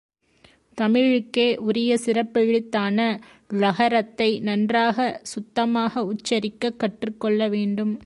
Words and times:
தமிழுக்கே 0.77 1.57
உரிய 1.59 1.97
சிறப்பெழுத்தான 2.05 2.99
ழகறத்தை 3.53 4.41
நன்றாகச் 4.41 5.19
சுத்தமாக 5.23 6.03
உச்சரிக்கக் 6.03 6.77
கற்றுக் 6.77 7.19
கொள்ள 7.19 7.47
வேண்டும். 7.47 7.93